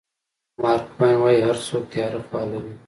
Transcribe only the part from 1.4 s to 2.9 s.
هر څوک تیاره خوا لري.